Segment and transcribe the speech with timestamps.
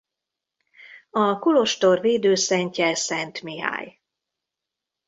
[1.09, 4.01] A kolostor védőszentje Szent Mihály.